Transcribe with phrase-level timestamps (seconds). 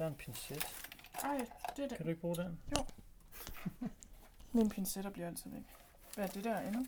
[0.00, 0.66] der er en pincet.
[1.22, 1.36] Ej,
[1.76, 1.96] det er det.
[1.96, 2.58] Kan du ikke bruge den?
[4.52, 5.62] Mine pincetter bliver altid væk.
[6.14, 6.86] Hvad er det der andet?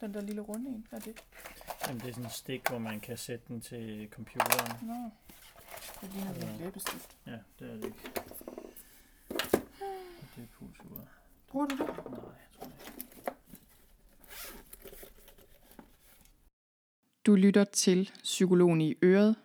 [0.00, 0.86] Den der lille runde en.
[0.90, 1.24] Hvad er det?
[1.86, 4.86] Jamen, det er sådan en stik, hvor man kan sætte den til computeren.
[4.88, 5.10] Nå.
[6.00, 6.50] Det ligner Ja.
[6.52, 7.16] en læbestift.
[7.26, 7.98] Ja, det er det ikke.
[9.30, 11.08] Og det er pulsur.
[11.48, 11.86] Bruger du det?
[11.86, 12.04] Nej, jeg
[12.58, 12.74] tror ikke.
[17.26, 19.36] Du lytter til Psykologen i Øret,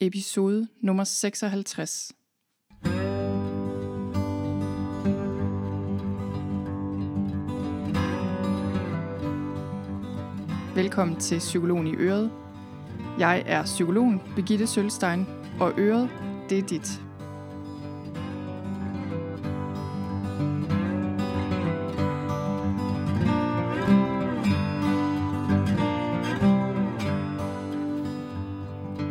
[0.00, 2.12] episode nummer 56.
[10.78, 12.30] Velkommen til Psykologen i Øret.
[13.18, 15.26] Jeg er psykologen Birgitte Sølstein,
[15.60, 16.10] og Øret,
[16.48, 17.02] det er dit.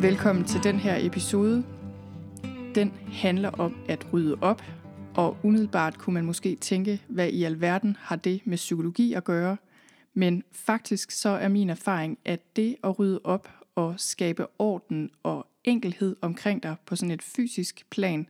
[0.01, 1.63] Velkommen til den her episode.
[2.75, 4.61] Den handler om at rydde op,
[5.15, 9.57] og umiddelbart kunne man måske tænke, hvad i alverden har det med psykologi at gøre?
[10.17, 15.47] Men faktisk så er min erfaring, at det at rydde op og skabe orden og
[15.63, 18.27] enkelhed omkring dig på sådan et fysisk plan,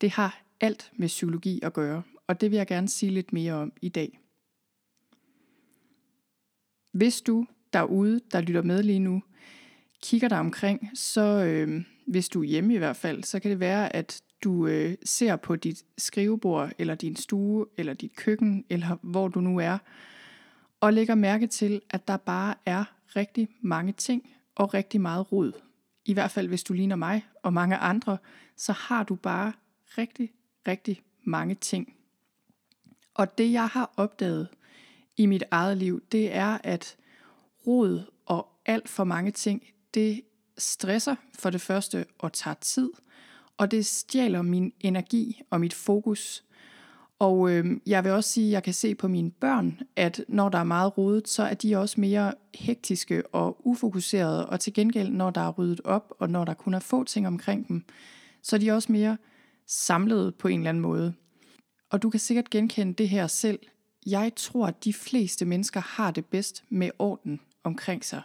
[0.00, 3.52] det har alt med psykologi at gøre, og det vil jeg gerne sige lidt mere
[3.52, 4.18] om i dag.
[6.92, 9.22] Hvis du derude, der lytter med lige nu,
[10.02, 13.60] kigger dig omkring, så øh, hvis du er hjemme i hvert fald, så kan det
[13.60, 18.98] være, at du øh, ser på dit skrivebord, eller din stue, eller dit køkken, eller
[19.02, 19.78] hvor du nu er,
[20.86, 22.84] og lægger mærke til, at der bare er
[23.16, 25.52] rigtig mange ting og rigtig meget rod.
[26.04, 28.18] I hvert fald hvis du ligner mig og mange andre,
[28.56, 29.52] så har du bare
[29.98, 30.32] rigtig,
[30.68, 31.94] rigtig mange ting.
[33.14, 34.48] Og det jeg har opdaget
[35.16, 36.96] i mit eget liv, det er, at
[37.66, 39.62] rod og alt for mange ting,
[39.94, 40.22] det
[40.58, 42.90] stresser for det første og tager tid,
[43.56, 46.44] og det stjæler min energi og mit fokus.
[47.18, 50.48] Og øh, jeg vil også sige, at jeg kan se på mine børn, at når
[50.48, 55.10] der er meget rodet, så er de også mere hektiske og ufokuserede, og til gengæld,
[55.10, 57.84] når der er ryddet op, og når der kun er få ting omkring dem,
[58.42, 59.16] så er de også mere
[59.66, 61.14] samlede på en eller anden måde.
[61.90, 63.58] Og du kan sikkert genkende det her selv.
[64.06, 68.22] Jeg tror, at de fleste mennesker har det bedst med orden omkring sig.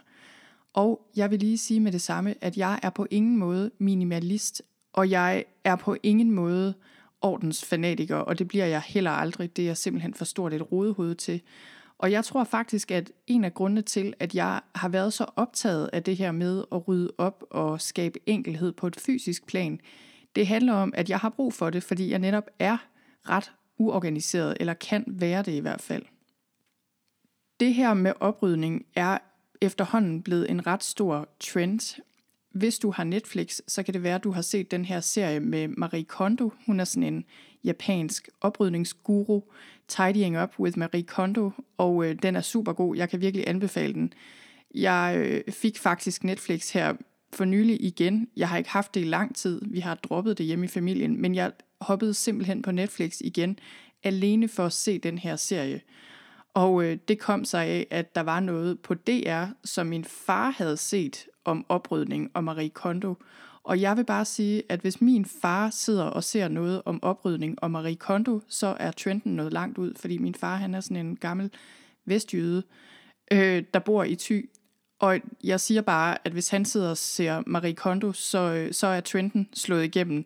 [0.72, 4.62] Og jeg vil lige sige med det samme, at jeg er på ingen måde minimalist,
[4.92, 6.74] og jeg er på ingen måde
[7.22, 9.56] ordensfanatiker, og det bliver jeg heller aldrig.
[9.56, 11.42] Det er jeg simpelthen for stort et rodehoved til.
[11.98, 15.90] Og jeg tror faktisk, at en af grundene til, at jeg har været så optaget
[15.92, 19.80] af det her med at rydde op og skabe enkelhed på et fysisk plan,
[20.36, 22.76] det handler om, at jeg har brug for det, fordi jeg netop er
[23.28, 26.02] ret uorganiseret, eller kan være det i hvert fald.
[27.60, 29.18] Det her med oprydning er
[29.60, 32.02] efterhånden blevet en ret stor trend.
[32.52, 35.40] Hvis du har Netflix, så kan det være, at du har set den her serie
[35.40, 36.52] med Marie Kondo.
[36.66, 37.24] Hun er sådan en
[37.64, 39.40] japansk oprydningsguru,
[39.88, 42.96] Tidying Up with Marie Kondo, og øh, den er super god.
[42.96, 44.12] Jeg kan virkelig anbefale den.
[44.74, 46.94] Jeg øh, fik faktisk Netflix her
[47.32, 48.28] for nylig igen.
[48.36, 49.60] Jeg har ikke haft det i lang tid.
[49.64, 53.58] Vi har droppet det hjemme i familien, men jeg hoppede simpelthen på Netflix igen,
[54.02, 55.80] alene for at se den her serie.
[56.54, 60.50] Og øh, det kom sig af, at der var noget på DR, som min far
[60.50, 63.14] havde set om oprydning og Marie Kondo.
[63.64, 67.62] Og jeg vil bare sige, at hvis min far sidder og ser noget om oprydning
[67.62, 71.06] og Marie Kondo, så er trenden noget langt ud, fordi min far han er sådan
[71.06, 71.50] en gammel
[72.04, 72.62] vestjyde,
[73.32, 74.50] øh, der bor i Thy.
[75.00, 78.86] Og jeg siger bare, at hvis han sidder og ser Marie Kondo, så, øh, så
[78.86, 80.24] er trenden slået igennem.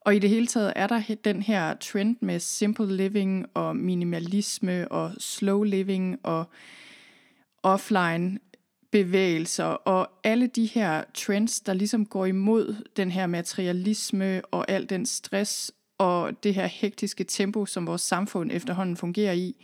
[0.00, 4.92] Og i det hele taget er der den her trend med simple living og minimalisme
[4.92, 6.44] og slow living og
[7.62, 8.38] offline
[8.90, 14.90] bevægelser og alle de her trends, der ligesom går imod den her materialisme og al
[14.90, 19.56] den stress og det her hektiske tempo, som vores samfund efterhånden fungerer i.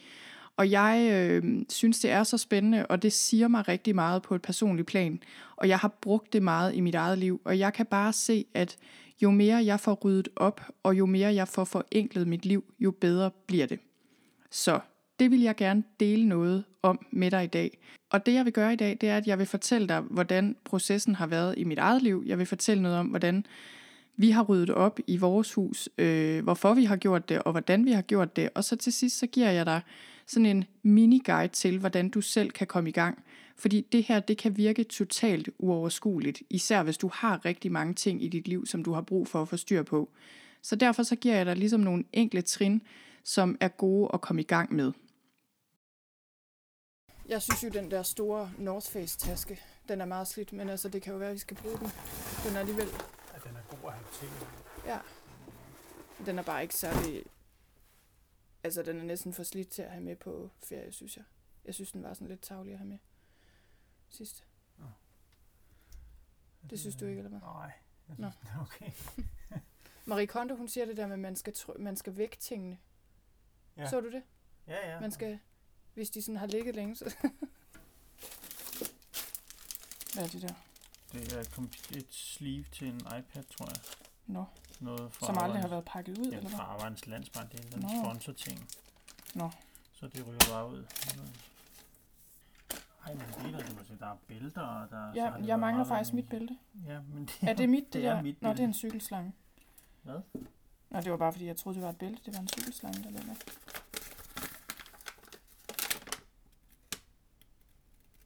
[0.56, 4.34] Og jeg øh, synes, det er så spændende, og det siger mig rigtig meget på
[4.34, 5.20] et personligt plan.
[5.56, 8.44] Og jeg har brugt det meget i mit eget liv, og jeg kan bare se,
[8.54, 8.76] at
[9.22, 12.90] jo mere jeg får ryddet op, og jo mere jeg får forenklet mit liv, jo
[12.90, 13.78] bedre bliver det.
[14.50, 14.80] Så
[15.18, 17.78] det vil jeg gerne dele noget om med dig i dag.
[18.14, 20.56] Og det jeg vil gøre i dag, det er, at jeg vil fortælle dig, hvordan
[20.64, 22.22] processen har været i mit eget liv.
[22.26, 23.46] Jeg vil fortælle noget om, hvordan
[24.16, 27.84] vi har ryddet op i vores hus, øh, hvorfor vi har gjort det, og hvordan
[27.84, 28.48] vi har gjort det.
[28.54, 29.80] Og så til sidst, så giver jeg dig
[30.26, 33.22] sådan en mini-guide til, hvordan du selv kan komme i gang.
[33.56, 38.24] Fordi det her, det kan virke totalt uoverskueligt, især hvis du har rigtig mange ting
[38.24, 40.10] i dit liv, som du har brug for at få styr på.
[40.62, 42.82] Så derfor så giver jeg dig ligesom nogle enkle trin,
[43.24, 44.92] som er gode at komme i gang med.
[47.26, 50.88] Jeg synes jo, den der store North Face taske, den er meget slidt, men altså
[50.88, 51.88] det kan jo være, at vi skal bruge den.
[52.46, 52.86] Den er alligevel,
[53.34, 54.28] Ja, den er god at have til.
[54.86, 54.98] ja.
[56.26, 57.24] Den er bare ikke særlig...
[58.64, 61.24] Altså, den er næsten for slidt til at have med på ferie, synes jeg.
[61.64, 62.98] Jeg synes, den var sådan lidt tavlig at have med
[64.08, 64.44] sidst.
[66.70, 67.40] Det synes du ikke, eller hvad?
[67.40, 67.72] Nej.
[68.08, 68.30] Jeg Nå.
[68.30, 68.90] synes, okay.
[70.04, 72.78] Marie Kondo, hun siger det der med, at man skal, tr- man skal vække tingene.
[73.76, 73.82] Ja.
[73.82, 73.88] Ja.
[73.90, 74.22] Så du det?
[74.66, 75.00] Ja, ja.
[75.00, 75.38] Man skal,
[75.94, 77.04] hvis de sådan har ligget længe, så...
[80.14, 80.54] Hvad er det der?
[81.12, 83.76] Det er et sleeve til en iPad, tror jeg.
[84.26, 84.44] Nå,
[84.80, 86.66] Noget fra som aldrig har været pakket ud, Ja, eller fra hvad?
[86.66, 87.52] Arbejdernes Landsbank.
[87.52, 87.88] Det er en Nå.
[88.04, 88.68] sponsor-ting.
[89.34, 89.50] Nå.
[89.92, 90.84] Så det ryger bare ud.
[93.06, 95.32] Ej, men det er der, du kan se, der er bælter, og der så Ja,
[95.38, 96.58] det jeg mangler faktisk mit bælte.
[96.86, 98.14] Ja, men det Er det mit, det, det der?
[98.14, 99.32] er mit Nå, det er en cykelslange.
[100.02, 100.20] Hvad?
[100.90, 102.20] Nå, det var bare fordi, jeg troede, det var et bælte.
[102.26, 103.34] Det var en cykelslange, der lå der.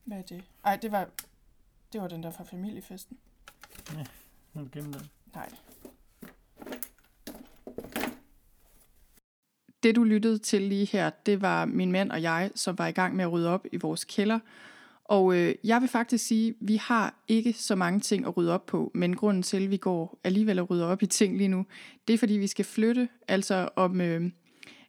[0.09, 0.43] Hvad er det?
[0.65, 1.09] Ej, det var,
[1.93, 3.19] det var den der fra familiefesten.
[4.55, 4.95] Nu er den.
[5.35, 5.49] Nej.
[9.83, 12.93] Det du lyttede til lige her, det var min mand og jeg, som var i
[12.93, 14.39] gang med at rydde op i vores kælder.
[15.05, 18.55] Og øh, jeg vil faktisk sige, at vi har ikke så mange ting at rydde
[18.55, 21.49] op på, men grunden til, at vi går alligevel og rydder op i ting lige
[21.49, 21.67] nu,
[22.09, 23.09] det er fordi, vi skal flytte.
[23.29, 24.31] Altså om øh,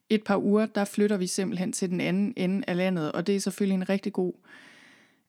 [0.10, 3.36] et par uger, der flytter vi simpelthen til den anden ende af landet, og det
[3.36, 4.34] er selvfølgelig en rigtig god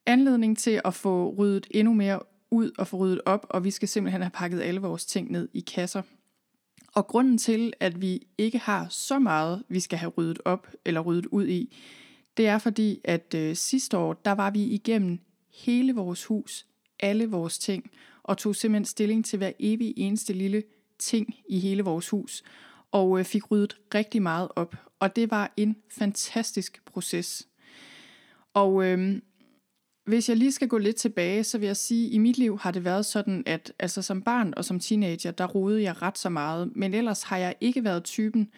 [0.05, 2.19] anledning til at få ryddet endnu mere
[2.51, 5.49] ud og få ryddet op, og vi skal simpelthen have pakket alle vores ting ned
[5.53, 6.01] i kasser.
[6.93, 11.01] Og grunden til, at vi ikke har så meget, vi skal have ryddet op eller
[11.01, 11.77] ryddet ud i,
[12.37, 15.19] det er fordi, at øh, sidste år, der var vi igennem
[15.53, 16.65] hele vores hus,
[16.99, 17.91] alle vores ting,
[18.23, 20.63] og tog simpelthen stilling til hver evig eneste lille
[20.99, 22.43] ting i hele vores hus,
[22.91, 24.75] og øh, fik ryddet rigtig meget op.
[24.99, 27.47] Og det var en fantastisk proces.
[28.53, 29.21] Og øh,
[30.05, 32.59] hvis jeg lige skal gå lidt tilbage, så vil jeg sige, at i mit liv
[32.59, 36.17] har det været sådan, at altså som barn og som teenager, der rodede jeg ret
[36.17, 36.71] så meget.
[36.75, 38.49] Men ellers har jeg ikke været typen,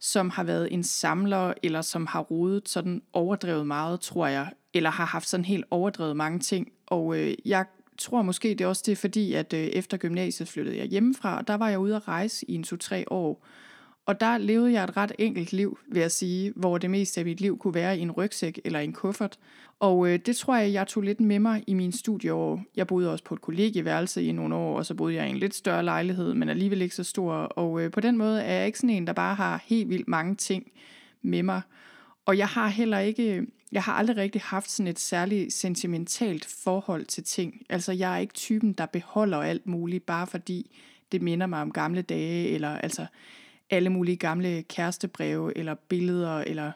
[0.00, 4.50] som har været en samler, eller som har rodet sådan overdrevet meget, tror jeg.
[4.74, 6.72] Eller har haft sådan helt overdrevet mange ting.
[6.86, 7.64] Og øh, jeg
[7.98, 11.48] tror måske, det er også det, fordi at øh, efter gymnasiet flyttede jeg hjemmefra, og
[11.48, 13.46] der var jeg ude at rejse i en to-tre år.
[14.08, 17.24] Og der levede jeg et ret enkelt liv, vil jeg sige, hvor det meste af
[17.24, 19.38] mit liv kunne være i en rygsæk eller en kuffert.
[19.80, 22.64] Og øh, det tror jeg, jeg tog lidt med mig i mine studieår.
[22.76, 25.36] Jeg boede også på et kollegieværelse i nogle år, og så boede jeg i en
[25.36, 27.32] lidt større lejlighed, men alligevel ikke så stor.
[27.34, 30.08] Og øh, på den måde er jeg ikke sådan en, der bare har helt vildt
[30.08, 30.72] mange ting
[31.22, 31.60] med mig.
[32.26, 37.04] Og jeg har heller ikke, jeg har aldrig rigtig haft sådan et særligt sentimentalt forhold
[37.04, 37.54] til ting.
[37.68, 40.76] Altså jeg er ikke typen, der beholder alt muligt, bare fordi
[41.12, 43.06] det minder mig om gamle dage, eller altså
[43.70, 46.72] alle mulige gamle kærestebreve, eller billeder, eller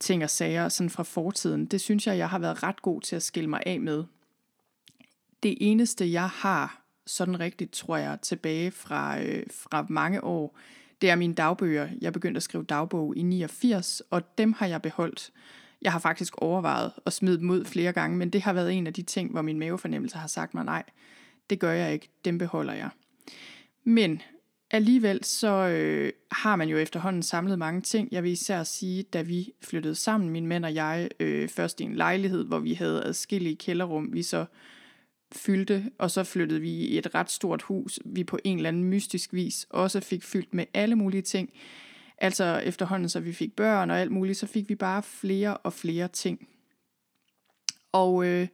[0.00, 1.66] ting og sager sådan fra fortiden.
[1.66, 4.04] Det synes jeg, jeg har været ret god til at skille mig af med.
[5.42, 10.58] Det eneste, jeg har sådan rigtigt, tror jeg, tilbage fra, øh, fra mange år,
[11.00, 11.88] det er mine dagbøger.
[12.00, 15.32] Jeg begyndte at skrive dagbog i 89, og dem har jeg beholdt.
[15.82, 18.86] Jeg har faktisk overvejet at smide dem ud flere gange, men det har været en
[18.86, 20.82] af de ting, hvor min mavefornemmelse har sagt mig, nej,
[21.50, 22.90] det gør jeg ikke, dem beholder jeg.
[23.84, 24.22] Men
[24.70, 28.08] alligevel så øh, har man jo efterhånden samlet mange ting.
[28.12, 31.84] Jeg vil især sige, da vi flyttede sammen, min mand og jeg, øh, først i
[31.84, 34.44] en lejlighed, hvor vi havde adskillige kælderrum, vi så
[35.32, 38.84] fyldte, og så flyttede vi i et ret stort hus, vi på en eller anden
[38.84, 41.50] mystisk vis også fik fyldt med alle mulige ting.
[42.18, 45.72] Altså efterhånden, så vi fik børn og alt muligt, så fik vi bare flere og
[45.72, 46.48] flere ting.
[47.92, 48.48] Og øh,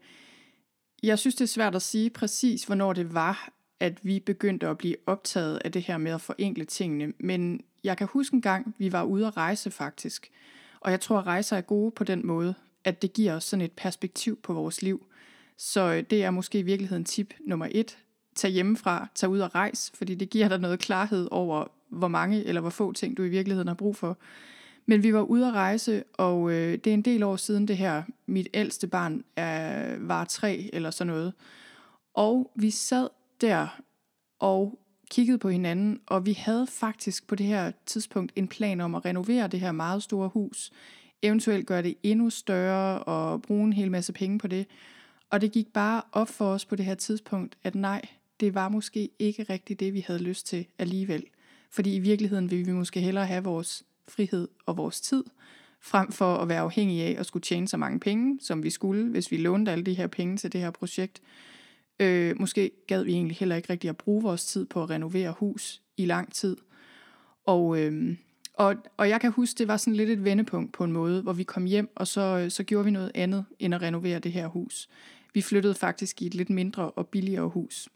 [1.03, 4.79] jeg synes, det er svært at sige præcis, hvornår det var, at vi begyndte at
[4.79, 7.13] blive optaget af det her med at forenkle tingene.
[7.19, 10.31] Men jeg kan huske en gang, vi var ude at rejse faktisk.
[10.81, 13.65] Og jeg tror, at rejser er gode på den måde, at det giver os sådan
[13.65, 15.07] et perspektiv på vores liv.
[15.57, 17.99] Så øh, det er måske i virkeligheden tip nummer et.
[18.35, 22.45] Tag hjemmefra, tag ud og rejs, fordi det giver dig noget klarhed over, hvor mange
[22.45, 24.19] eller hvor få ting du i virkeligheden har brug for.
[24.87, 27.77] Men vi var ude at rejse, og øh, det er en del år siden det
[27.77, 28.03] her.
[28.27, 31.33] Mit ældste barn er, var tre eller sådan noget.
[32.15, 33.09] Og vi sad
[33.43, 33.83] der
[34.39, 34.79] og
[35.11, 39.05] kiggede på hinanden, og vi havde faktisk på det her tidspunkt en plan om at
[39.05, 40.73] renovere det her meget store hus.
[41.23, 44.67] Eventuelt gøre det endnu større og bruge en hel masse penge på det.
[45.31, 48.03] Og det gik bare op for os på det her tidspunkt, at nej,
[48.41, 51.25] det var måske ikke rigtigt det, vi havde lyst til alligevel.
[51.71, 55.25] Fordi i virkeligheden ville vi måske hellere have vores frihed og vores tid,
[55.81, 59.11] frem for at være afhængige af at skulle tjene så mange penge, som vi skulle,
[59.11, 61.23] hvis vi lånte alle de her penge til det her projekt.
[62.03, 65.35] Øh, måske gad vi egentlig heller ikke rigtig at bruge vores tid på at renovere
[65.39, 66.57] hus i lang tid.
[67.45, 68.17] Og, øh,
[68.55, 71.33] og, og jeg kan huske, det var sådan lidt et vendepunkt på en måde, hvor
[71.33, 74.47] vi kom hjem, og så, så gjorde vi noget andet end at renovere det her
[74.47, 74.89] hus.
[75.35, 77.89] Vi flyttede faktisk i et lidt mindre og billigere hus.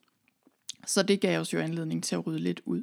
[0.87, 2.83] Så det gav os jo anledning til at rydde lidt ud.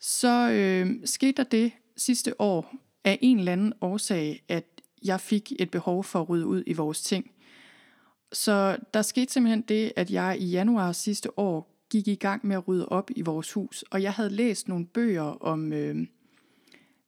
[0.00, 2.74] Så øh, skete der det sidste år
[3.04, 4.64] af en eller anden årsag, at
[5.04, 7.30] jeg fik et behov for at rydde ud i vores ting.
[8.32, 12.56] Så der skete simpelthen det, at jeg i januar sidste år gik i gang med
[12.56, 16.06] at rydde op i vores hus, og jeg havde læst nogle bøger om øh,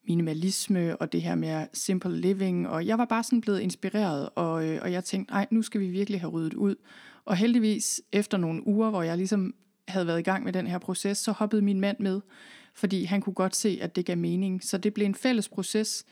[0.09, 4.69] minimalisme og det her med simple living, og jeg var bare sådan blevet inspireret, og,
[4.69, 6.75] øh, og jeg tænkte, nej, nu skal vi virkelig have ryddet ud.
[7.25, 9.55] Og heldigvis, efter nogle uger, hvor jeg ligesom
[9.89, 12.21] havde været i gang med den her proces, så hoppede min mand med,
[12.75, 14.65] fordi han kunne godt se, at det gav mening.
[14.65, 16.05] Så det blev en fælles proces,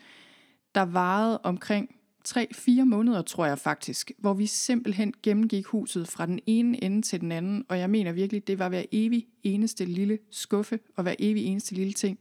[0.75, 1.95] der varede omkring
[2.27, 7.21] 3-4 måneder, tror jeg faktisk, hvor vi simpelthen gennemgik huset fra den ene ende til
[7.21, 11.15] den anden, og jeg mener virkelig, det var hver evig eneste lille skuffe, og hver
[11.19, 12.19] evig eneste lille ting,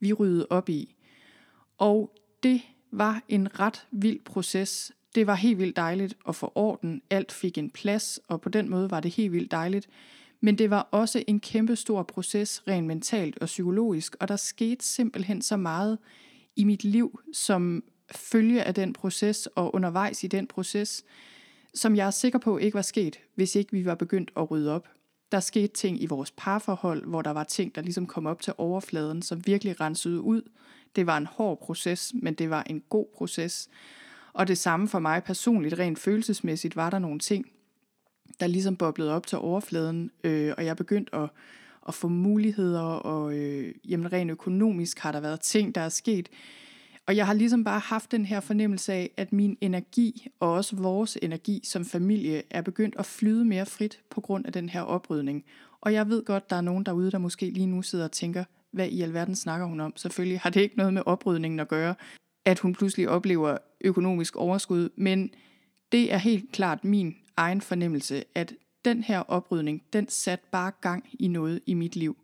[0.00, 0.94] vi ryddede op i.
[1.78, 2.12] Og
[2.42, 2.60] det
[2.92, 4.92] var en ret vild proces.
[5.14, 7.02] Det var helt vildt dejligt at få orden.
[7.10, 9.88] Alt fik en plads, og på den måde var det helt vildt dejligt.
[10.40, 14.84] Men det var også en kæmpe stor proces, rent mentalt og psykologisk, og der skete
[14.84, 15.98] simpelthen så meget
[16.56, 21.04] i mit liv, som følge af den proces og undervejs i den proces,
[21.74, 24.74] som jeg er sikker på ikke var sket, hvis ikke vi var begyndt at rydde
[24.74, 24.88] op.
[25.32, 28.52] Der skete ting i vores parforhold, hvor der var ting, der ligesom kom op til
[28.58, 30.42] overfladen, som virkelig rensede ud.
[30.96, 33.68] Det var en hård proces, men det var en god proces.
[34.32, 37.46] Og det samme for mig personligt, rent følelsesmæssigt, var der nogle ting,
[38.40, 41.28] der ligesom boblede op til overfladen, øh, og jeg begyndte at,
[41.88, 46.28] at få muligheder, og øh, jamen, rent økonomisk har der været ting, der er sket.
[47.06, 50.76] Og jeg har ligesom bare haft den her fornemmelse af, at min energi, og også
[50.76, 54.80] vores energi som familie, er begyndt at flyde mere frit på grund af den her
[54.80, 55.44] oprydning.
[55.80, 58.44] Og jeg ved godt, der er nogen derude, der måske lige nu sidder og tænker,
[58.70, 59.92] hvad i alverden snakker hun om?
[59.96, 61.94] Selvfølgelig har det ikke noget med oprydningen at gøre,
[62.44, 65.30] at hun pludselig oplever økonomisk overskud, men
[65.92, 71.04] det er helt klart min egen fornemmelse, at den her oprydning, den satte bare gang
[71.12, 72.16] i noget i mit liv.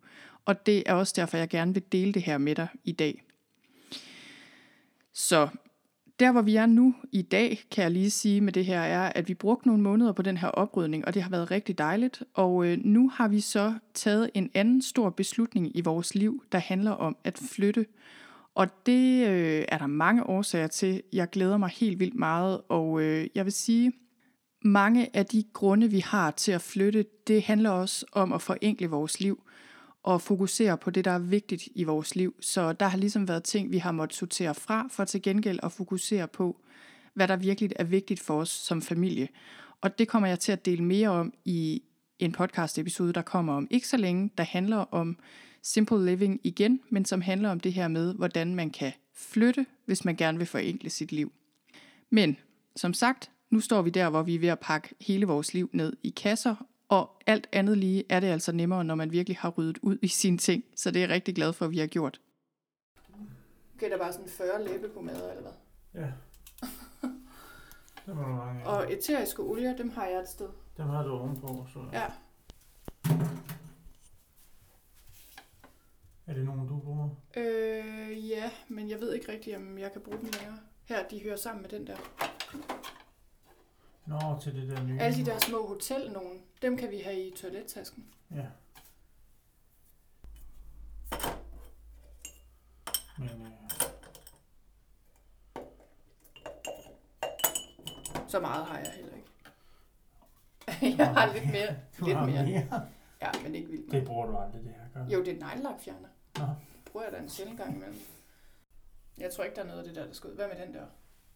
[0.44, 3.22] Og det er også derfor, jeg gerne vil dele det her med dig i dag.
[5.14, 5.48] Så
[6.20, 9.12] der hvor vi er nu i dag, kan jeg lige sige med det her, er,
[9.14, 12.22] at vi brugte nogle måneder på den her oprydning, og det har været rigtig dejligt.
[12.34, 16.58] Og øh, nu har vi så taget en anden stor beslutning i vores liv, der
[16.58, 17.86] handler om at flytte.
[18.54, 21.02] Og det øh, er der mange årsager til.
[21.12, 23.92] Jeg glæder mig helt vildt meget, og øh, jeg vil sige,
[24.64, 28.86] mange af de grunde, vi har til at flytte, det handler også om at forenkle
[28.86, 29.42] vores liv
[30.02, 32.34] og fokusere på det, der er vigtigt i vores liv.
[32.40, 35.72] Så der har ligesom været ting, vi har måttet sortere fra, for til gengæld at
[35.72, 36.60] fokusere på,
[37.14, 39.28] hvad der virkelig er vigtigt for os som familie.
[39.80, 41.82] Og det kommer jeg til at dele mere om i
[42.18, 45.18] en podcast episode, der kommer om ikke så længe, der handler om
[45.62, 50.04] simple living igen, men som handler om det her med, hvordan man kan flytte, hvis
[50.04, 51.32] man gerne vil forenkle sit liv.
[52.10, 52.36] Men
[52.76, 55.70] som sagt, nu står vi der, hvor vi er ved at pakke hele vores liv
[55.72, 59.50] ned i kasser, og alt andet lige er det altså nemmere, når man virkelig har
[59.50, 60.64] ryddet ud i sine ting.
[60.76, 62.20] Så det er jeg rigtig glad for, at vi har gjort.
[63.76, 65.52] Okay, der bare sådan 40 læbepomader, eller hvad?
[66.02, 66.12] Ja.
[68.06, 68.66] Det var der mange af.
[68.66, 70.48] Og eteriske olier, dem har jeg et sted.
[70.76, 71.78] Dem har du ovenpå, så...
[71.92, 72.06] Ja.
[76.26, 77.08] Er det nogen, du bruger?
[77.36, 80.58] Øh, ja, men jeg ved ikke rigtigt, om jeg kan bruge dem længere.
[80.84, 81.96] Her, de hører sammen med den der.
[84.06, 85.00] Nå, til det der nye.
[85.00, 88.04] Alle de der små hotel nogen, dem kan vi have i toilettasken.
[88.34, 88.46] Ja.
[93.18, 93.48] Men øh,
[98.28, 99.28] Så meget har jeg heller ikke.
[101.02, 101.76] jeg har lidt mere.
[102.00, 102.44] du lidt har mere.
[102.46, 102.88] mere.
[103.22, 104.06] Ja, men ikke vildt Det meget.
[104.06, 105.06] bruger du aldrig, det her, gør?
[105.12, 106.08] Jo, det er neglelakfjerner.
[106.38, 106.44] Nå.
[106.92, 108.00] Bruger jeg da en sjældent gang imellem.
[109.18, 110.34] Jeg tror ikke, der er noget af det der, der skal ud.
[110.34, 110.86] Hvad med den der?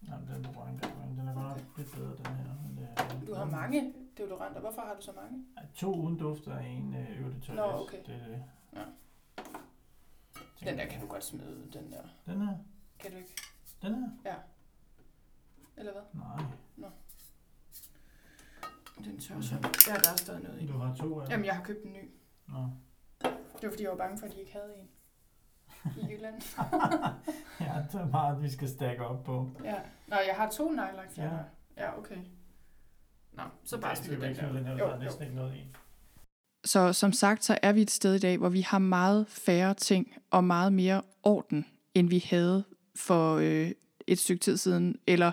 [0.08, 0.86] Jamen, den bruger jeg ikke
[1.20, 2.54] Den er godt nok lidt bedre, den her.
[2.68, 4.60] Men det er, Du har mange deodoranter.
[4.60, 5.44] Hvorfor har du så mange?
[5.74, 7.64] To uden duft og en øh, øvrigt toilet.
[7.64, 7.98] Nå, okay.
[7.98, 8.42] Det det.
[8.76, 8.82] Ja.
[10.70, 12.02] Den der kan du godt smide, den der.
[12.26, 12.56] Den her?
[12.98, 13.36] Kan du ikke?
[13.82, 13.94] Den
[14.24, 14.34] her?
[15.76, 16.02] Eller hvad?
[16.12, 16.90] Nej.
[19.04, 19.54] Den tør så.
[19.88, 20.66] Ja, der er stadig noget i.
[20.66, 21.28] Du har to af.
[21.28, 22.10] Jamen, jeg har købt en ny.
[22.48, 22.58] Nå.
[23.22, 24.88] Det var fordi, jeg var bange for, at de ikke havde en.
[25.96, 26.42] I Jylland.
[27.60, 29.50] ja, det er meget, vi skal stakke op på.
[29.64, 29.80] Ja.
[30.06, 31.44] Nå, jeg har to neglelakfjerner.
[31.76, 31.84] Ja.
[31.84, 32.18] ja, okay.
[33.36, 34.52] Nå, så bare smid den der.
[34.52, 35.02] Den her, Jo, der er jo.
[35.02, 35.66] næsten ikke noget i.
[36.64, 39.74] Så som sagt, så er vi et sted i dag, hvor vi har meget færre
[39.74, 42.64] ting og meget mere orden, end vi havde
[42.96, 43.70] for øh,
[44.06, 44.96] et stykke tid siden.
[45.06, 45.32] Eller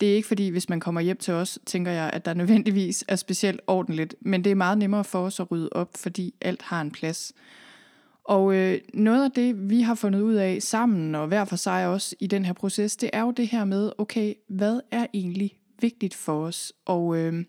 [0.00, 3.04] det er ikke fordi, hvis man kommer hjem til os, tænker jeg, at der nødvendigvis
[3.08, 4.14] er specielt ordentligt.
[4.20, 7.32] Men det er meget nemmere for os at rydde op, fordi alt har en plads.
[8.24, 11.86] Og øh, noget af det, vi har fundet ud af sammen, og hver for sig
[11.86, 15.57] også i den her proces, det er jo det her med, okay, hvad er egentlig
[15.80, 16.72] vigtigt for os?
[16.84, 17.44] Og, øh,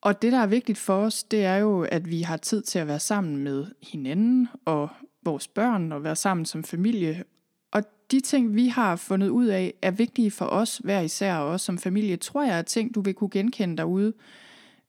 [0.00, 2.78] og det, der er vigtigt for os, det er jo, at vi har tid til
[2.78, 4.88] at være sammen med hinanden, og
[5.24, 7.24] vores børn og være sammen som familie.
[7.72, 11.48] Og de ting, vi har fundet ud af, er vigtige for os hver især, og
[11.48, 14.12] også som familie, tror jeg er ting, du vil kunne genkende derude.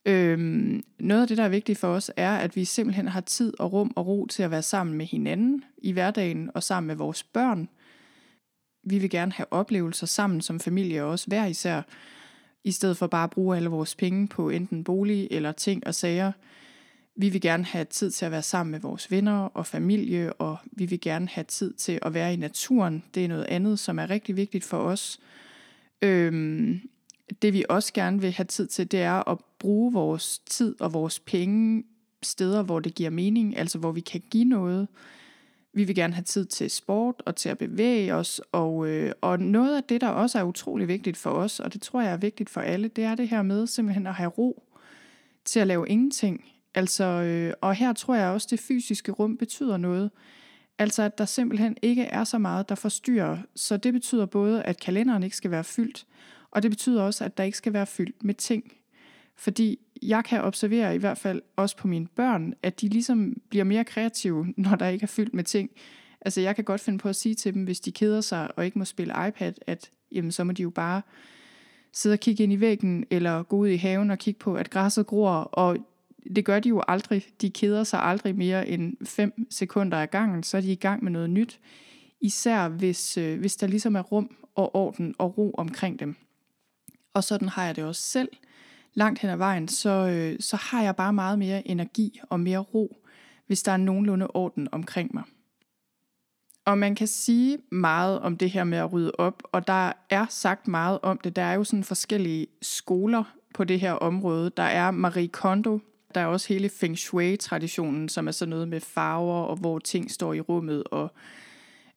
[0.06, 3.60] Øhm, noget af det, der er vigtigt for os, er, at vi simpelthen har tid
[3.60, 6.96] og rum og ro til at være sammen med hinanden i hverdagen og sammen med
[6.96, 7.68] vores børn.
[8.84, 11.82] Vi vil gerne have oplevelser sammen som familie og også hver især,
[12.64, 15.94] i stedet for bare at bruge alle vores penge på enten bolig eller ting og
[15.94, 16.32] sager.
[17.16, 20.56] Vi vil gerne have tid til at være sammen med vores venner og familie, og
[20.72, 23.04] vi vil gerne have tid til at være i naturen.
[23.14, 25.20] Det er noget andet, som er rigtig vigtigt for os.
[26.02, 26.80] Øhm,
[27.42, 30.92] det vi også gerne vil have tid til, det er at bruge vores tid og
[30.92, 31.84] vores penge
[32.22, 34.88] steder, hvor det giver mening, altså hvor vi kan give noget.
[35.74, 39.40] Vi vil gerne have tid til sport og til at bevæge os, og, øh, og
[39.40, 42.16] noget af det, der også er utrolig vigtigt for os, og det tror jeg er
[42.16, 44.62] vigtigt for alle, det er det her med simpelthen at have ro
[45.44, 46.44] til at lave ingenting.
[46.74, 50.10] Altså, øh, og her tror jeg også, at det fysiske rum betyder noget.
[50.78, 53.38] Altså, at der simpelthen ikke er så meget, der forstyrrer.
[53.56, 56.06] Så det betyder både, at kalenderen ikke skal være fyldt,
[56.50, 58.72] og det betyder også, at der ikke skal være fyldt med ting.
[59.36, 63.64] Fordi jeg kan observere i hvert fald også på mine børn, at de ligesom bliver
[63.64, 65.70] mere kreative, når der ikke er fyldt med ting.
[66.20, 68.64] Altså jeg kan godt finde på at sige til dem, hvis de keder sig og
[68.64, 71.02] ikke må spille iPad, at jamen, så må de jo bare
[71.92, 74.70] sidde og kigge ind i væggen, eller gå ud i haven og kigge på, at
[74.70, 75.76] græsset gror, og
[76.36, 77.26] det gør de jo aldrig.
[77.40, 81.04] De keder sig aldrig mere end 5 sekunder ad gangen, så er de i gang
[81.04, 81.60] med noget nyt.
[82.20, 86.16] Især hvis, øh, hvis der ligesom er rum og orden og ro omkring dem.
[87.14, 88.28] Og sådan har jeg det også selv.
[88.94, 92.58] Langt hen ad vejen, så, øh, så har jeg bare meget mere energi og mere
[92.58, 92.96] ro,
[93.46, 95.24] hvis der er nogenlunde orden omkring mig.
[96.66, 100.26] Og man kan sige meget om det her med at rydde op, og der er
[100.28, 101.36] sagt meget om det.
[101.36, 103.24] Der er jo sådan forskellige skoler
[103.54, 104.50] på det her område.
[104.56, 105.80] Der er Marie Kondo,
[106.14, 110.10] der er også hele Feng Shui-traditionen, som er sådan noget med farver, og hvor ting
[110.10, 111.12] står i rummet, og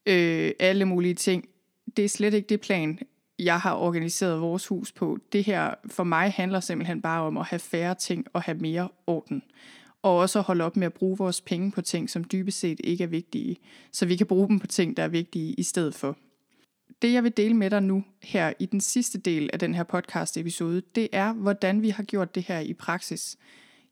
[0.05, 1.49] øh, alle mulige ting.
[1.97, 2.99] Det er slet ikke det plan,
[3.39, 5.17] jeg har organiseret vores hus på.
[5.31, 8.89] Det her for mig handler simpelthen bare om at have færre ting og have mere
[9.07, 9.43] orden.
[10.01, 12.81] Og også at holde op med at bruge vores penge på ting, som dybest set
[12.83, 13.57] ikke er vigtige,
[13.91, 16.17] så vi kan bruge dem på ting, der er vigtige i stedet for.
[17.01, 19.83] Det jeg vil dele med dig nu her i den sidste del af den her
[19.83, 23.37] podcast episode, det er, hvordan vi har gjort det her i praksis.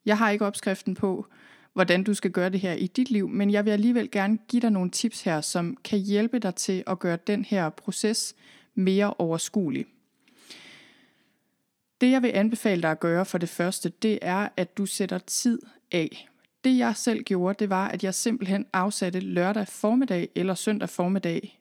[0.05, 1.25] Jeg har ikke opskriften på,
[1.73, 4.61] hvordan du skal gøre det her i dit liv, men jeg vil alligevel gerne give
[4.61, 8.35] dig nogle tips her, som kan hjælpe dig til at gøre den her proces
[8.75, 9.85] mere overskuelig.
[12.01, 15.17] Det jeg vil anbefale dig at gøre for det første, det er, at du sætter
[15.17, 15.59] tid
[15.91, 16.27] af.
[16.63, 21.59] Det jeg selv gjorde, det var, at jeg simpelthen afsatte lørdag formiddag eller søndag formiddag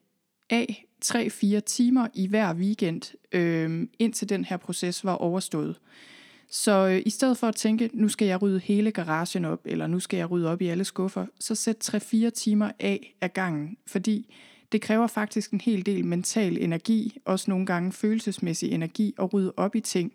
[0.51, 5.81] af 3-4 timer i hver weekend, øh, indtil den her proces var overstået.
[6.51, 9.87] Så øh, i stedet for at tænke, nu skal jeg rydde hele garagen op, eller
[9.87, 13.77] nu skal jeg rydde op i alle skuffer, så sæt 3-4 timer af af gangen,
[13.87, 14.35] fordi
[14.75, 19.53] det kræver faktisk en hel del mental energi, også nogle gange følelsesmæssig energi, at rydde
[19.57, 20.13] op i ting.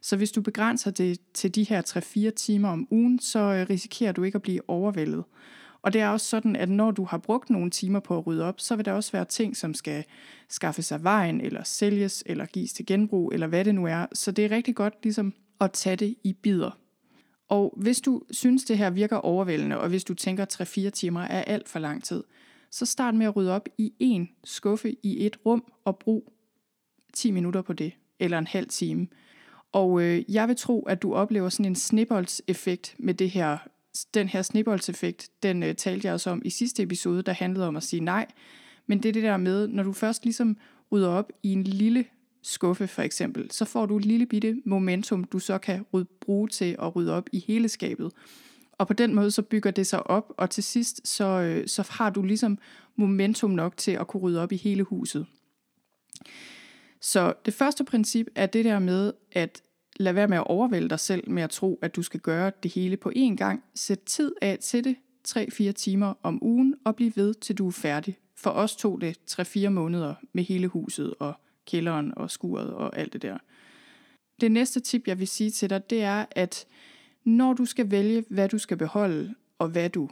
[0.00, 1.82] Så hvis du begrænser det til de her
[2.30, 5.24] 3-4 timer om ugen, så øh, risikerer du ikke at blive overvældet.
[5.82, 8.44] Og det er også sådan, at når du har brugt nogle timer på at rydde
[8.44, 10.04] op, så vil der også være ting, som skal
[10.48, 14.06] skaffes af vejen, eller sælges, eller gives til genbrug, eller hvad det nu er.
[14.12, 16.78] Så det er rigtig godt ligesom at tage det i bidder.
[17.48, 21.20] Og hvis du synes, det her virker overvældende, og hvis du tænker, at 3-4 timer
[21.20, 22.22] er alt for lang tid,
[22.72, 26.32] så start med at rydde op i en skuffe i et rum og brug
[27.12, 29.06] 10 minutter på det, eller en halv time.
[29.72, 33.58] Og øh, jeg vil tro, at du oplever sådan en snibboldseffekt med det her.
[34.14, 37.76] Den her snibboldseffekt, den øh, talte jeg også om i sidste episode, der handlede om
[37.76, 38.26] at sige nej.
[38.86, 40.56] Men det er det der med, når du først ligesom
[40.92, 42.04] rydder op i en lille
[42.42, 46.48] skuffe for eksempel, så får du et lille bitte momentum, du så kan rydde, bruge
[46.48, 48.12] til at rydde op i hele skabet.
[48.78, 51.88] Og på den måde så bygger det sig op, og til sidst så, øh, så
[51.90, 52.58] har du ligesom
[52.96, 55.26] momentum nok til at kunne rydde op i hele huset.
[57.00, 59.62] Så det første princip er det der med at
[59.96, 62.72] lade være med at overvælde dig selv med at tro, at du skal gøre det
[62.72, 63.64] hele på én gang.
[63.74, 64.96] Sæt tid af til det,
[65.28, 68.18] 3-4 timer om ugen, og bliv ved til du er færdig.
[68.36, 71.34] For os tog det 3-4 måneder med hele huset og
[71.66, 73.38] kælderen og skuret og alt det der.
[74.40, 76.66] Det næste tip, jeg vil sige til dig, det er, at
[77.24, 80.08] når du skal vælge, hvad du skal beholde og hvad du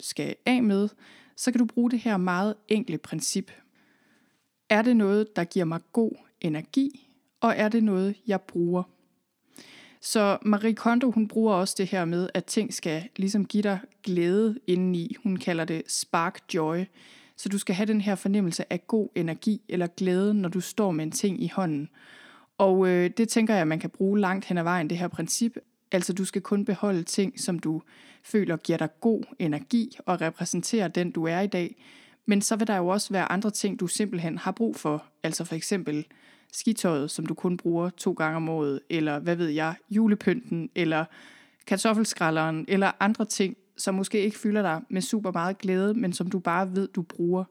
[0.00, 0.88] skal af med,
[1.36, 3.52] så kan du bruge det her meget enkle princip.
[4.68, 7.08] Er det noget, der giver mig god energi,
[7.40, 8.82] og er det noget, jeg bruger?
[10.00, 13.78] Så Marie Kondo, hun bruger også det her med, at ting skal ligesom give dig
[14.02, 15.16] glæde indeni.
[15.22, 16.84] Hun kalder det spark joy.
[17.36, 20.90] Så du skal have den her fornemmelse af god energi eller glæde, når du står
[20.90, 21.88] med en ting i hånden.
[22.58, 25.08] Og øh, det tænker jeg, at man kan bruge langt hen ad vejen, det her
[25.08, 25.56] princip.
[25.92, 27.82] Altså du skal kun beholde ting, som du
[28.22, 31.84] føler giver dig god energi og repræsenterer den, du er i dag.
[32.26, 35.04] Men så vil der jo også være andre ting, du simpelthen har brug for.
[35.22, 36.06] Altså for eksempel
[36.52, 41.04] skitøjet, som du kun bruger to gange om året, eller hvad ved jeg, julepynten, eller
[41.66, 46.30] kartoffelskralderen, eller andre ting, som måske ikke fylder dig med super meget glæde, men som
[46.30, 47.44] du bare ved, du bruger.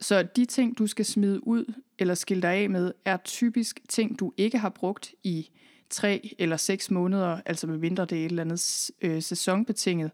[0.00, 4.18] Så de ting, du skal smide ud eller skille dig af med, er typisk ting,
[4.20, 5.50] du ikke har brugt i
[5.90, 10.10] tre eller seks måneder, altså med mindre det er et eller andet øh, sæsonbetinget.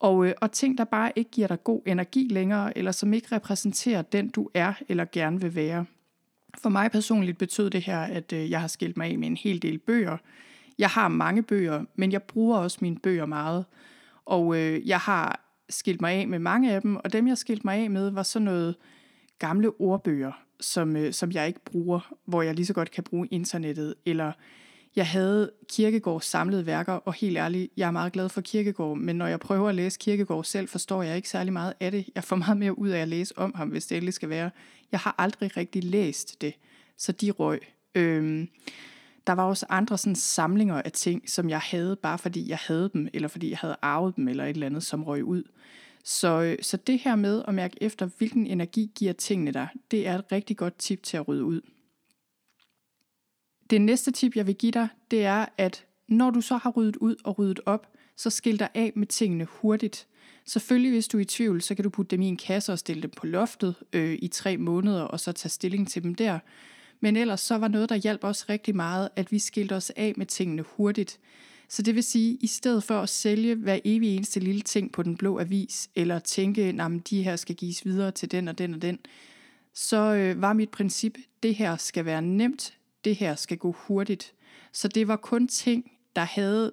[0.00, 3.34] Og, øh, og ting, der bare ikke giver dig god energi længere, eller som ikke
[3.36, 5.84] repræsenterer den, du er eller gerne vil være.
[6.58, 9.36] For mig personligt betød det her, at øh, jeg har skilt mig af med en
[9.36, 10.16] hel del bøger.
[10.78, 13.64] Jeg har mange bøger, men jeg bruger også mine bøger meget.
[14.24, 17.64] Og øh, jeg har skilt mig af med mange af dem, og dem jeg skilt
[17.64, 18.74] mig af med var sådan noget
[19.38, 23.28] gamle ordbøger, som, øh, som jeg ikke bruger, hvor jeg lige så godt kan bruge
[23.30, 24.32] internettet, eller
[24.96, 29.16] jeg havde Kirkegårds samlede værker, og helt ærligt, jeg er meget glad for Kirkegård, men
[29.16, 32.08] når jeg prøver at læse Kirkegård selv, forstår jeg ikke særlig meget af det.
[32.14, 34.50] Jeg får meget mere ud af at læse om ham, hvis det endelig skal være.
[34.92, 36.54] Jeg har aldrig rigtig læst det,
[36.96, 37.60] så de røg.
[37.94, 38.48] Øhm,
[39.26, 42.90] der var også andre sådan samlinger af ting, som jeg havde, bare fordi jeg havde
[42.92, 45.42] dem, eller fordi jeg havde arvet dem, eller et eller andet, som røg ud.
[46.04, 50.06] Så, øh, så det her med at mærke efter, hvilken energi giver tingene dig, det
[50.06, 51.60] er et rigtig godt tip til at rydde ud.
[53.70, 56.96] Det næste tip, jeg vil give dig, det er, at når du så har ryddet
[56.96, 60.06] ud og ryddet op, så skil dig af med tingene hurtigt.
[60.46, 62.78] Selvfølgelig, hvis du er i tvivl, så kan du putte dem i en kasse og
[62.78, 66.38] stille dem på loftet øh, i tre måneder, og så tage stilling til dem der.
[67.00, 70.14] Men ellers så var noget, der hjalp os rigtig meget, at vi skilte os af
[70.16, 71.18] med tingene hurtigt.
[71.68, 75.02] Så det vil sige, i stedet for at sælge hver evig eneste lille ting på
[75.02, 78.74] den blå avis, eller tænke, at de her skal gives videre til den og den
[78.74, 78.98] og den,
[79.74, 84.32] så øh, var mit princip, det her skal være nemt, det her skal gå hurtigt.
[84.72, 86.72] Så det var kun ting, der havde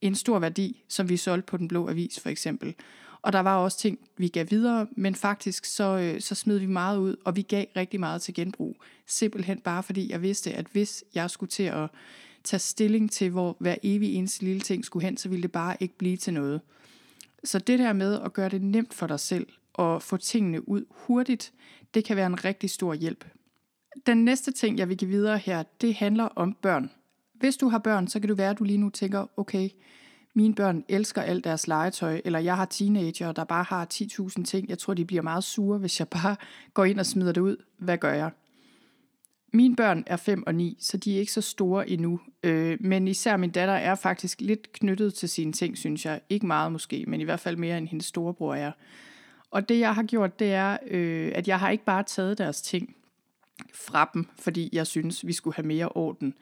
[0.00, 2.74] en stor værdi, som vi solgte på den blå avis for eksempel.
[3.22, 6.66] Og der var også ting, vi gav videre, men faktisk så, øh, så smed vi
[6.66, 8.76] meget ud, og vi gav rigtig meget til genbrug.
[9.06, 11.90] Simpelthen bare fordi jeg vidste, at hvis jeg skulle til at
[12.44, 15.76] tage stilling til, hvor hver evig eneste lille ting skulle hen, så ville det bare
[15.80, 16.60] ikke blive til noget.
[17.44, 20.84] Så det der med at gøre det nemt for dig selv og få tingene ud
[20.90, 21.52] hurtigt,
[21.94, 23.24] det kan være en rigtig stor hjælp.
[24.06, 26.90] Den næste ting, jeg vil give videre her, det handler om børn.
[27.34, 29.68] Hvis du har børn, så kan det være, at du lige nu tænker, okay,
[30.34, 34.68] mine børn elsker alt deres legetøj, eller jeg har teenager, der bare har 10.000 ting.
[34.68, 36.36] Jeg tror, de bliver meget sure, hvis jeg bare
[36.74, 37.56] går ind og smider det ud.
[37.78, 38.30] Hvad gør jeg?
[39.52, 42.20] Mine børn er 5 og 9, så de er ikke så store endnu.
[42.42, 46.20] Øh, men især min datter er faktisk lidt knyttet til sine ting, synes jeg.
[46.28, 48.72] Ikke meget måske, men i hvert fald mere end hendes storebror er.
[49.50, 52.62] Og det jeg har gjort, det er, øh, at jeg har ikke bare taget deres
[52.62, 52.96] ting
[53.74, 56.34] fra dem, fordi jeg synes, vi skulle have mere orden.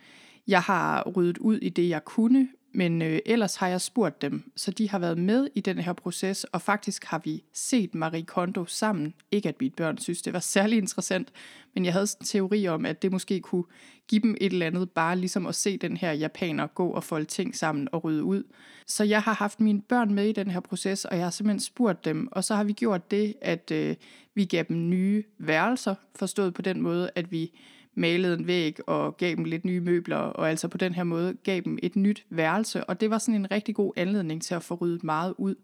[0.49, 4.53] Jeg har ryddet ud i det, jeg kunne, men øh, ellers har jeg spurgt dem,
[4.57, 8.25] så de har været med i den her proces, og faktisk har vi set Marie
[8.25, 9.15] Kondo sammen.
[9.31, 11.33] Ikke at mine børn synes, det var særlig interessant,
[11.75, 13.65] men jeg havde en teori om, at det måske kunne
[14.09, 17.25] give dem et eller andet, bare ligesom at se den her japaner gå og folde
[17.25, 18.43] ting sammen og rydde ud.
[18.87, 21.61] Så jeg har haft mine børn med i den her proces, og jeg har simpelthen
[21.61, 23.97] spurgt dem, og så har vi gjort det, at øh,
[24.35, 27.53] vi gav dem nye værelser, forstået på den måde, at vi
[27.99, 31.35] malede en væg og gav dem lidt nye møbler, og altså på den her måde
[31.35, 32.85] gav dem et nyt værelse.
[32.85, 35.55] Og det var sådan en rigtig god anledning til at få ryddet meget ud.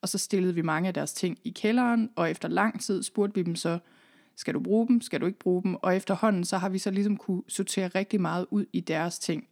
[0.00, 3.34] Og så stillede vi mange af deres ting i kælderen, og efter lang tid spurgte
[3.34, 3.78] vi dem så,
[4.36, 5.74] skal du bruge dem, skal du ikke bruge dem?
[5.74, 9.48] Og efterhånden så har vi så ligesom kunne sortere rigtig meget ud i deres ting.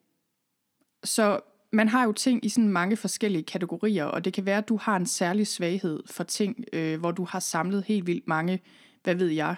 [1.05, 1.41] Så
[1.73, 4.77] man har jo ting i sådan mange forskellige kategorier, og det kan være, at du
[4.77, 8.61] har en særlig svaghed for ting, øh, hvor du har samlet helt vildt mange,
[9.03, 9.55] hvad ved jeg,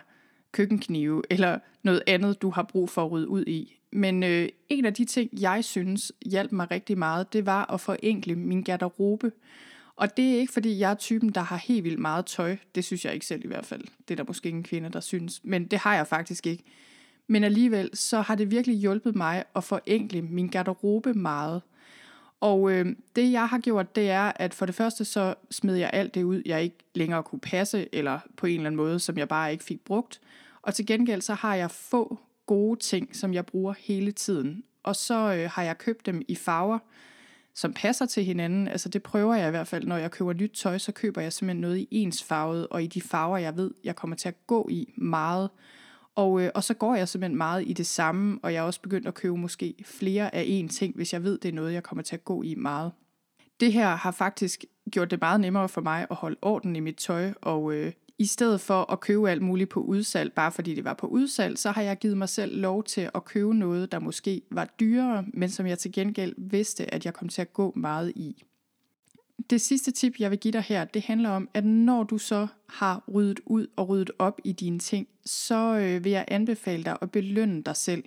[0.53, 3.79] køkkenknive eller noget andet, du har brug for at rydde ud i.
[3.93, 7.81] Men øh, en af de ting, jeg synes hjalp mig rigtig meget, det var at
[7.81, 9.33] forenkle min garderobe.
[9.97, 12.57] Og det er ikke, fordi jeg er typen, der har helt vildt meget tøj.
[12.75, 13.85] Det synes jeg ikke selv i hvert fald.
[14.09, 15.41] Det er der måske ingen kvinde, der synes.
[15.45, 16.65] Men det har jeg faktisk ikke.
[17.27, 21.62] Men alligevel, så har det virkelig hjulpet mig at forenkle min garderobe meget.
[22.42, 25.90] Og øh, det jeg har gjort, det er, at for det første så smed jeg
[25.92, 29.18] alt det ud, jeg ikke længere kunne passe, eller på en eller anden måde, som
[29.18, 30.20] jeg bare ikke fik brugt.
[30.62, 34.64] Og til gengæld så har jeg få gode ting, som jeg bruger hele tiden.
[34.83, 36.78] Og så øh, har jeg købt dem i farver,
[37.55, 38.68] som passer til hinanden.
[38.68, 41.33] Altså det prøver jeg i hvert fald, når jeg køber nyt tøj, så køber jeg
[41.33, 44.46] simpelthen noget i ens farvet, og i de farver, jeg ved, jeg kommer til at
[44.46, 45.50] gå i meget.
[46.16, 48.81] Og, øh, og så går jeg simpelthen meget i det samme, og jeg er også
[48.81, 51.83] begyndt at købe måske flere af én ting, hvis jeg ved, det er noget, jeg
[51.83, 52.92] kommer til at gå i meget.
[53.61, 56.96] Det her har faktisk gjort det meget nemmere for mig at holde orden i mit
[56.96, 60.85] tøj, og øh, i stedet for at købe alt muligt på udsalg, bare fordi det
[60.85, 63.98] var på udsalg, så har jeg givet mig selv lov til at købe noget, der
[63.98, 67.72] måske var dyrere, men som jeg til gengæld vidste, at jeg kom til at gå
[67.77, 68.44] meget i.
[69.51, 72.47] Det sidste tip, jeg vil give dig her, det handler om, at når du så
[72.68, 76.97] har ryddet ud og ryddet op i dine ting, så øh, vil jeg anbefale dig
[77.03, 78.05] at belønne dig selv.